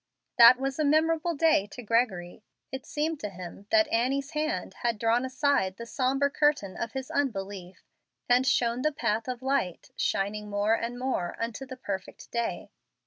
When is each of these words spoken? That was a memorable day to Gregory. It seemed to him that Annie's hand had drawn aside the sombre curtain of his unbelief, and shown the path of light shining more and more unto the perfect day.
That 0.39 0.59
was 0.59 0.79
a 0.79 0.83
memorable 0.83 1.35
day 1.35 1.67
to 1.73 1.83
Gregory. 1.83 2.41
It 2.71 2.87
seemed 2.87 3.19
to 3.19 3.29
him 3.29 3.67
that 3.69 3.87
Annie's 3.89 4.31
hand 4.31 4.73
had 4.81 4.97
drawn 4.97 5.23
aside 5.25 5.77
the 5.77 5.85
sombre 5.85 6.31
curtain 6.31 6.75
of 6.75 6.93
his 6.93 7.11
unbelief, 7.11 7.83
and 8.27 8.47
shown 8.47 8.81
the 8.81 8.91
path 8.91 9.27
of 9.27 9.43
light 9.43 9.91
shining 9.95 10.49
more 10.49 10.73
and 10.73 10.97
more 10.97 11.35
unto 11.39 11.67
the 11.67 11.77
perfect 11.77 12.31
day. 12.31 12.71